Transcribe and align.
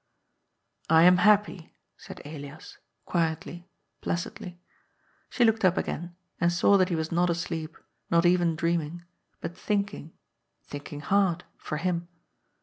"I 0.99 1.03
am 1.03 1.17
happy," 1.17 1.75
said 1.95 2.23
Elias, 2.25 2.79
quietly, 3.05 3.69
placidly. 4.01 4.59
She 5.29 5.45
looked 5.45 5.63
up 5.63 5.77
again, 5.77 6.15
and 6.39 6.51
saw 6.51 6.75
that 6.77 6.89
he 6.89 6.95
was 6.95 7.11
not 7.11 7.29
asleep, 7.29 7.77
not 8.09 8.25
even 8.25 8.55
dream 8.55 8.81
ing, 8.81 9.03
but 9.41 9.55
thinking, 9.55 10.13
thinking 10.63 11.01
hard, 11.01 11.43
for 11.55 11.77
him. 11.77 12.07